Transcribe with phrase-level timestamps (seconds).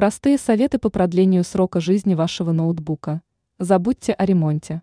[0.00, 3.20] Простые советы по продлению срока жизни вашего ноутбука.
[3.58, 4.80] Забудьте о ремонте.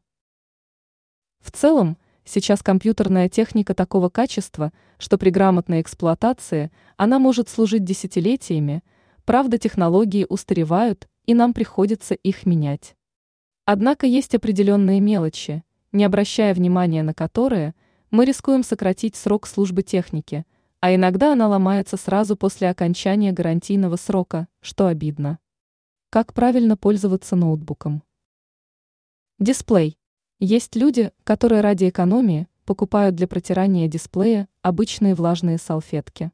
[1.40, 8.84] В целом, сейчас компьютерная техника такого качества, что при грамотной эксплуатации она может служить десятилетиями,
[9.26, 12.96] правда технологии устаревают и нам приходится их менять.
[13.66, 17.74] Однако есть определенные мелочи, не обращая внимания на которые,
[18.12, 20.46] мы рискуем сократить срок службы техники–
[20.80, 25.40] а иногда она ломается сразу после окончания гарантийного срока, что обидно.
[26.10, 28.04] Как правильно пользоваться ноутбуком?
[29.40, 29.98] Дисплей.
[30.40, 36.32] Есть люди, которые ради экономии покупают для протирания дисплея обычные влажные салфетки.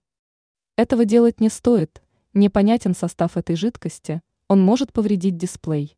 [0.75, 2.01] Этого делать не стоит,
[2.33, 5.97] непонятен состав этой жидкости, он может повредить дисплей.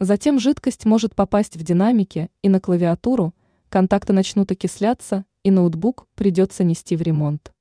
[0.00, 3.34] Затем жидкость может попасть в динамики и на клавиатуру,
[3.68, 7.52] контакты начнут окисляться, и ноутбук придется нести в ремонт.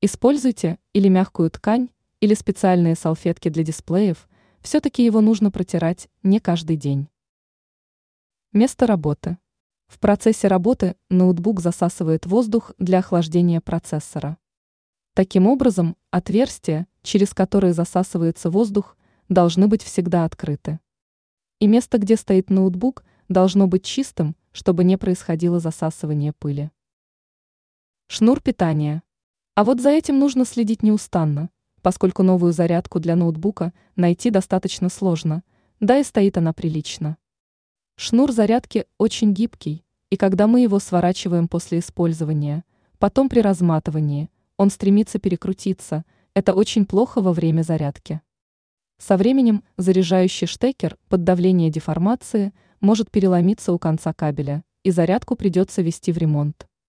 [0.00, 1.88] Используйте или мягкую ткань,
[2.20, 4.28] или специальные салфетки для дисплеев,
[4.60, 7.08] все-таки его нужно протирать не каждый день.
[8.52, 9.38] Место работы.
[9.88, 14.38] В процессе работы ноутбук засасывает воздух для охлаждения процессора.
[15.14, 18.96] Таким образом, отверстия, через которые засасывается воздух,
[19.28, 20.78] должны быть всегда открыты.
[21.58, 26.70] И место, где стоит ноутбук, должно быть чистым, чтобы не происходило засасывание пыли.
[28.06, 29.02] Шнур питания.
[29.58, 31.50] А вот за этим нужно следить неустанно,
[31.82, 35.42] поскольку новую зарядку для ноутбука найти достаточно сложно,
[35.80, 37.16] да и стоит она прилично.
[37.96, 42.62] Шнур зарядки очень гибкий, и когда мы его сворачиваем после использования,
[43.00, 48.20] потом при разматывании, он стремится перекрутиться, это очень плохо во время зарядки.
[48.98, 55.82] Со временем заряжающий штекер под давлением деформации может переломиться у конца кабеля, и зарядку придется
[55.82, 56.68] вести в ремонт.